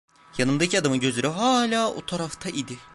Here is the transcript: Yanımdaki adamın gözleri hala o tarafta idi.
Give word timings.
Yanımdaki 0.37 0.79
adamın 0.79 0.99
gözleri 0.99 1.27
hala 1.27 1.91
o 1.91 2.05
tarafta 2.05 2.49
idi. 2.49 2.77